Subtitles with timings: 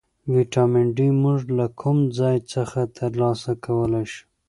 [0.33, 4.23] ویټامین ډي موږ له کوم ځای څخه ترلاسه کولی شو